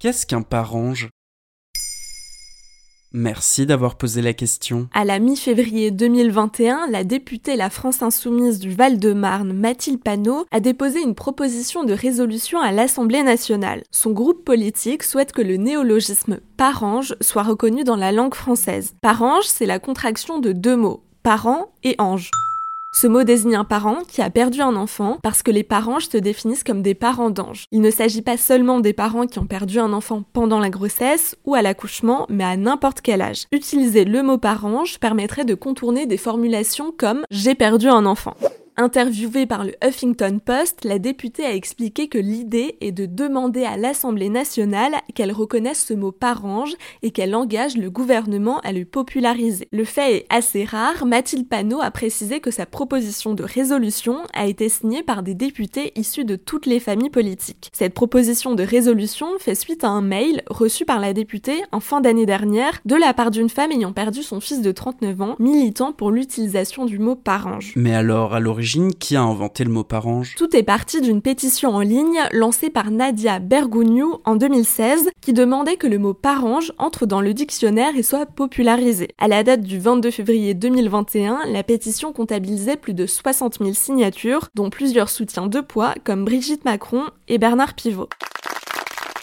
Qu'est-ce 0.00 0.24
qu'un 0.24 0.40
parange? 0.40 1.10
Merci 3.12 3.66
d'avoir 3.66 3.98
posé 3.98 4.22
la 4.22 4.32
question. 4.32 4.88
À 4.94 5.04
la 5.04 5.18
mi-février 5.18 5.90
2021, 5.90 6.86
la 6.90 7.04
députée 7.04 7.54
La 7.54 7.68
France 7.68 8.00
Insoumise 8.00 8.60
du 8.60 8.70
Val-de-Marne, 8.70 9.52
Mathilde 9.52 10.02
Panot, 10.02 10.46
a 10.52 10.60
déposé 10.60 11.02
une 11.02 11.14
proposition 11.14 11.84
de 11.84 11.92
résolution 11.92 12.60
à 12.60 12.72
l'Assemblée 12.72 13.22
nationale. 13.22 13.82
Son 13.90 14.12
groupe 14.12 14.42
politique 14.42 15.02
souhaite 15.02 15.32
que 15.32 15.42
le 15.42 15.58
néologisme 15.58 16.40
parange 16.56 17.14
soit 17.20 17.42
reconnu 17.42 17.84
dans 17.84 17.96
la 17.96 18.10
langue 18.10 18.34
française. 18.34 18.94
Parange, 19.02 19.44
c'est 19.44 19.66
la 19.66 19.80
contraction 19.80 20.38
de 20.38 20.52
deux 20.52 20.76
mots, 20.76 21.04
parent 21.22 21.74
et 21.82 21.96
ange. 21.98 22.30
Ce 22.92 23.06
mot 23.06 23.22
désigne 23.22 23.54
un 23.54 23.64
parent 23.64 23.98
qui 24.06 24.20
a 24.20 24.30
perdu 24.30 24.60
un 24.60 24.74
enfant 24.74 25.18
parce 25.22 25.42
que 25.42 25.50
les 25.50 25.62
parents 25.62 26.00
se 26.00 26.18
définissent 26.18 26.64
comme 26.64 26.82
des 26.82 26.94
parents 26.94 27.30
d'anges. 27.30 27.64
Il 27.70 27.80
ne 27.80 27.90
s'agit 27.90 28.20
pas 28.20 28.36
seulement 28.36 28.80
des 28.80 28.92
parents 28.92 29.26
qui 29.26 29.38
ont 29.38 29.46
perdu 29.46 29.78
un 29.78 29.92
enfant 29.92 30.24
pendant 30.32 30.58
la 30.58 30.70
grossesse 30.70 31.36
ou 31.44 31.54
à 31.54 31.62
l'accouchement, 31.62 32.26
mais 32.28 32.44
à 32.44 32.56
n'importe 32.56 33.00
quel 33.00 33.22
âge. 33.22 33.46
Utiliser 33.52 34.04
le 34.04 34.22
mot 34.22 34.38
parange 34.38 34.98
permettrait 34.98 35.44
de 35.44 35.54
contourner 35.54 36.06
des 36.06 36.16
formulations 36.16 36.92
comme 36.96 37.22
j'ai 37.30 37.54
perdu 37.54 37.88
un 37.88 38.06
enfant. 38.06 38.34
Interviewée 38.76 39.46
par 39.46 39.64
le 39.64 39.74
Huffington 39.84 40.40
Post, 40.44 40.84
la 40.84 40.98
députée 40.98 41.44
a 41.44 41.54
expliqué 41.54 42.08
que 42.08 42.18
l'idée 42.18 42.76
est 42.80 42.92
de 42.92 43.04
demander 43.04 43.64
à 43.64 43.76
l'Assemblée 43.76 44.30
nationale 44.30 44.94
qu'elle 45.14 45.32
reconnaisse 45.32 45.84
ce 45.84 45.92
mot 45.92 46.12
parange 46.12 46.74
et 47.02 47.10
qu'elle 47.10 47.34
engage 47.34 47.76
le 47.76 47.90
gouvernement 47.90 48.60
à 48.60 48.72
le 48.72 48.84
populariser. 48.84 49.68
Le 49.72 49.84
fait 49.84 50.16
est 50.16 50.26
assez 50.30 50.64
rare, 50.64 51.04
Mathilde 51.04 51.48
Panot 51.48 51.80
a 51.82 51.90
précisé 51.90 52.40
que 52.40 52.50
sa 52.50 52.64
proposition 52.64 53.34
de 53.34 53.42
résolution 53.42 54.18
a 54.32 54.46
été 54.46 54.68
signée 54.68 55.02
par 55.02 55.22
des 55.22 55.34
députés 55.34 55.92
issus 55.96 56.24
de 56.24 56.36
toutes 56.36 56.66
les 56.66 56.80
familles 56.80 57.10
politiques. 57.10 57.70
Cette 57.72 57.94
proposition 57.94 58.54
de 58.54 58.62
résolution 58.62 59.38
fait 59.38 59.54
suite 59.54 59.84
à 59.84 59.88
un 59.88 60.02
mail 60.02 60.42
reçu 60.48 60.84
par 60.84 61.00
la 61.00 61.12
députée 61.12 61.62
en 61.72 61.80
fin 61.80 62.00
d'année 62.00 62.26
dernière 62.26 62.80
de 62.86 62.96
la 62.96 63.12
part 63.12 63.30
d'une 63.30 63.50
femme 63.50 63.72
ayant 63.72 63.92
perdu 63.92 64.22
son 64.22 64.40
fils 64.40 64.62
de 64.62 64.72
39 64.72 65.20
ans, 65.20 65.36
militant 65.38 65.92
pour 65.92 66.10
l'utilisation 66.10 66.86
du 66.86 66.98
mot 66.98 67.14
parange. 67.14 67.74
Qui 68.98 69.16
a 69.16 69.22
inventé 69.22 69.64
le 69.64 69.70
mot 69.70 69.84
parange 69.84 70.34
Tout 70.36 70.54
est 70.56 70.62
parti 70.62 71.00
d'une 71.00 71.22
pétition 71.22 71.70
en 71.70 71.80
ligne 71.80 72.20
lancée 72.32 72.70
par 72.70 72.90
Nadia 72.90 73.38
Bergouniou 73.38 74.18
en 74.24 74.36
2016 74.36 75.10
qui 75.20 75.32
demandait 75.32 75.76
que 75.76 75.86
le 75.86 75.98
mot 75.98 76.14
parange 76.14 76.72
entre 76.78 77.06
dans 77.06 77.20
le 77.20 77.34
dictionnaire 77.34 77.96
et 77.96 78.02
soit 78.02 78.26
popularisé. 78.26 79.08
À 79.18 79.28
la 79.28 79.42
date 79.42 79.62
du 79.62 79.78
22 79.78 80.10
février 80.10 80.54
2021, 80.54 81.40
la 81.48 81.62
pétition 81.62 82.12
comptabilisait 82.12 82.76
plus 82.76 82.94
de 82.94 83.06
60 83.06 83.58
000 83.58 83.72
signatures, 83.72 84.48
dont 84.54 84.70
plusieurs 84.70 85.08
soutiens 85.08 85.46
de 85.46 85.60
poids 85.60 85.94
comme 86.04 86.24
Brigitte 86.24 86.64
Macron 86.64 87.04
et 87.28 87.38
Bernard 87.38 87.74
Pivot. 87.74 88.08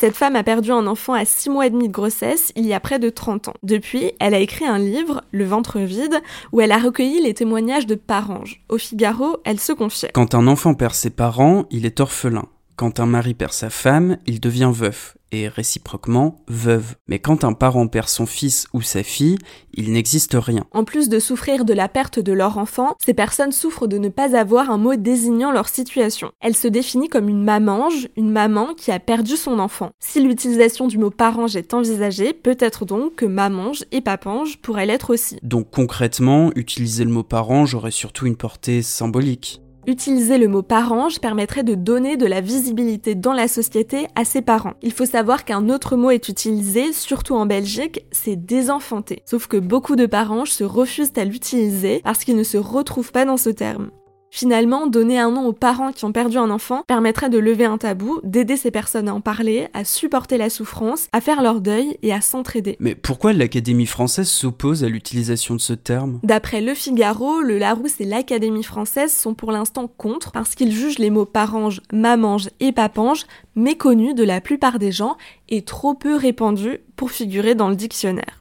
Cette 0.00 0.16
femme 0.16 0.34
a 0.34 0.42
perdu 0.42 0.72
un 0.72 0.86
enfant 0.86 1.12
à 1.12 1.26
6 1.26 1.50
mois 1.50 1.66
et 1.66 1.70
demi 1.70 1.88
de 1.88 1.92
grossesse 1.92 2.54
il 2.56 2.66
y 2.66 2.72
a 2.72 2.80
près 2.80 2.98
de 2.98 3.10
30 3.10 3.48
ans. 3.48 3.54
Depuis, 3.62 4.12
elle 4.18 4.32
a 4.32 4.38
écrit 4.38 4.64
un 4.64 4.78
livre, 4.78 5.22
Le 5.30 5.44
ventre 5.44 5.78
vide, 5.78 6.22
où 6.52 6.62
elle 6.62 6.72
a 6.72 6.78
recueilli 6.78 7.20
les 7.22 7.34
témoignages 7.34 7.86
de 7.86 7.96
parents. 7.96 8.44
Au 8.70 8.78
Figaro, 8.78 9.36
elle 9.44 9.60
se 9.60 9.74
confiait. 9.74 10.10
Quand 10.14 10.34
un 10.34 10.46
enfant 10.46 10.72
perd 10.72 10.94
ses 10.94 11.10
parents, 11.10 11.66
il 11.70 11.84
est 11.84 12.00
orphelin. 12.00 12.46
Quand 12.76 12.98
un 12.98 13.04
mari 13.04 13.34
perd 13.34 13.52
sa 13.52 13.68
femme, 13.68 14.16
il 14.24 14.40
devient 14.40 14.70
veuf 14.72 15.18
et 15.32 15.48
réciproquement 15.48 16.36
veuve. 16.48 16.94
Mais 17.08 17.18
quand 17.18 17.44
un 17.44 17.52
parent 17.52 17.86
perd 17.86 18.08
son 18.08 18.26
fils 18.26 18.66
ou 18.72 18.82
sa 18.82 19.02
fille, 19.02 19.38
il 19.74 19.92
n'existe 19.92 20.36
rien. 20.38 20.64
En 20.72 20.84
plus 20.84 21.08
de 21.08 21.18
souffrir 21.18 21.64
de 21.64 21.72
la 21.72 21.88
perte 21.88 22.18
de 22.18 22.32
leur 22.32 22.58
enfant, 22.58 22.94
ces 23.04 23.14
personnes 23.14 23.52
souffrent 23.52 23.86
de 23.86 23.98
ne 23.98 24.08
pas 24.08 24.36
avoir 24.36 24.70
un 24.70 24.78
mot 24.78 24.96
désignant 24.96 25.52
leur 25.52 25.68
situation. 25.68 26.32
Elle 26.40 26.56
se 26.56 26.68
définit 26.68 27.08
comme 27.08 27.28
une 27.28 27.44
mamange, 27.44 28.08
une 28.16 28.30
maman 28.30 28.74
qui 28.74 28.90
a 28.90 28.98
perdu 28.98 29.36
son 29.36 29.58
enfant. 29.58 29.90
Si 30.00 30.20
l'utilisation 30.20 30.86
du 30.86 30.98
mot 30.98 31.10
parange 31.10 31.56
est 31.56 31.74
envisagée, 31.74 32.32
peut-être 32.32 32.84
donc 32.84 33.16
que 33.16 33.26
mamange 33.26 33.84
et 33.92 34.00
papange 34.00 34.58
pourraient 34.58 34.86
l'être 34.86 35.10
aussi. 35.10 35.38
Donc 35.42 35.70
concrètement, 35.70 36.50
utiliser 36.56 37.04
le 37.04 37.10
mot 37.10 37.22
parange 37.22 37.74
aurait 37.74 37.90
surtout 37.90 38.26
une 38.26 38.36
portée 38.36 38.82
symbolique. 38.82 39.60
Utiliser 39.90 40.38
le 40.38 40.46
mot 40.46 40.62
parange 40.62 41.18
permettrait 41.18 41.64
de 41.64 41.74
donner 41.74 42.16
de 42.16 42.24
la 42.24 42.40
visibilité 42.40 43.16
dans 43.16 43.32
la 43.32 43.48
société 43.48 44.06
à 44.14 44.24
ses 44.24 44.40
parents. 44.40 44.74
Il 44.82 44.92
faut 44.92 45.04
savoir 45.04 45.44
qu'un 45.44 45.68
autre 45.68 45.96
mot 45.96 46.10
est 46.10 46.28
utilisé, 46.28 46.92
surtout 46.92 47.34
en 47.34 47.44
Belgique, 47.44 48.04
c'est 48.12 48.36
désenfanter. 48.36 49.24
Sauf 49.24 49.48
que 49.48 49.56
beaucoup 49.56 49.96
de 49.96 50.06
parents 50.06 50.44
se 50.44 50.62
refusent 50.62 51.10
à 51.16 51.24
l'utiliser 51.24 52.02
parce 52.04 52.22
qu'ils 52.22 52.36
ne 52.36 52.44
se 52.44 52.56
retrouvent 52.56 53.10
pas 53.10 53.24
dans 53.24 53.36
ce 53.36 53.50
terme. 53.50 53.90
Finalement, 54.30 54.86
donner 54.86 55.18
un 55.18 55.32
nom 55.32 55.46
aux 55.46 55.52
parents 55.52 55.90
qui 55.92 56.04
ont 56.04 56.12
perdu 56.12 56.38
un 56.38 56.50
enfant 56.50 56.84
permettrait 56.86 57.30
de 57.30 57.38
lever 57.38 57.64
un 57.64 57.78
tabou, 57.78 58.20
d'aider 58.22 58.56
ces 58.56 58.70
personnes 58.70 59.08
à 59.08 59.14
en 59.14 59.20
parler, 59.20 59.66
à 59.74 59.84
supporter 59.84 60.38
la 60.38 60.50
souffrance, 60.50 61.08
à 61.12 61.20
faire 61.20 61.42
leur 61.42 61.60
deuil 61.60 61.98
et 62.02 62.12
à 62.12 62.20
s'entraider. 62.20 62.76
Mais 62.78 62.94
pourquoi 62.94 63.32
l'Académie 63.32 63.86
française 63.86 64.28
s'oppose 64.28 64.84
à 64.84 64.88
l'utilisation 64.88 65.56
de 65.56 65.60
ce 65.60 65.72
terme? 65.72 66.20
D'après 66.22 66.60
Le 66.60 66.74
Figaro, 66.74 67.40
le 67.40 67.58
Larousse 67.58 68.00
et 68.00 68.04
l'Académie 68.04 68.62
française 68.62 69.12
sont 69.12 69.34
pour 69.34 69.50
l'instant 69.50 69.88
contre 69.88 70.30
parce 70.30 70.54
qu'ils 70.54 70.72
jugent 70.72 71.00
les 71.00 71.10
mots 71.10 71.26
parange, 71.26 71.82
mamange 71.92 72.50
et 72.60 72.70
papange 72.70 73.26
méconnus 73.56 74.14
de 74.14 74.24
la 74.24 74.40
plupart 74.40 74.78
des 74.78 74.92
gens 74.92 75.16
et 75.48 75.62
trop 75.62 75.94
peu 75.94 76.14
répandus 76.14 76.78
pour 76.94 77.10
figurer 77.10 77.56
dans 77.56 77.68
le 77.68 77.76
dictionnaire. 77.76 78.38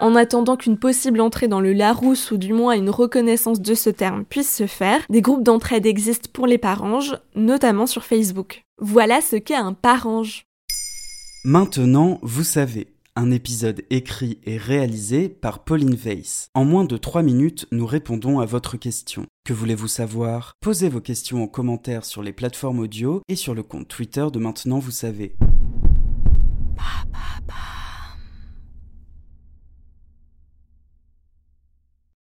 En 0.00 0.14
attendant 0.14 0.56
qu'une 0.56 0.78
possible 0.78 1.20
entrée 1.20 1.48
dans 1.48 1.60
le 1.60 1.72
Larousse 1.72 2.30
ou 2.30 2.36
du 2.36 2.52
moins 2.52 2.74
une 2.74 2.90
reconnaissance 2.90 3.60
de 3.60 3.74
ce 3.74 3.90
terme 3.90 4.24
puisse 4.24 4.54
se 4.54 4.68
faire, 4.68 5.00
des 5.10 5.22
groupes 5.22 5.42
d'entraide 5.42 5.86
existent 5.86 6.30
pour 6.32 6.46
les 6.46 6.58
paranges, 6.58 7.16
notamment 7.34 7.86
sur 7.86 8.04
Facebook. 8.04 8.62
Voilà 8.80 9.20
ce 9.20 9.34
qu'est 9.34 9.56
un 9.56 9.72
parange. 9.72 10.44
Maintenant, 11.44 12.20
vous 12.22 12.44
savez, 12.44 12.86
un 13.16 13.32
épisode 13.32 13.82
écrit 13.90 14.38
et 14.44 14.56
réalisé 14.56 15.28
par 15.28 15.64
Pauline 15.64 15.96
Weiss. 15.96 16.48
En 16.54 16.64
moins 16.64 16.84
de 16.84 16.96
3 16.96 17.22
minutes, 17.22 17.66
nous 17.72 17.86
répondons 17.86 18.38
à 18.38 18.46
votre 18.46 18.76
question. 18.76 19.26
Que 19.44 19.52
voulez-vous 19.52 19.88
savoir? 19.88 20.52
Posez 20.60 20.88
vos 20.88 21.00
questions 21.00 21.42
en 21.42 21.48
commentaire 21.48 22.04
sur 22.04 22.22
les 22.22 22.32
plateformes 22.32 22.78
audio 22.78 23.20
et 23.26 23.34
sur 23.34 23.54
le 23.54 23.64
compte 23.64 23.88
Twitter 23.88 24.26
de 24.32 24.38
Maintenant, 24.38 24.78
vous 24.78 24.92
savez. 24.92 25.34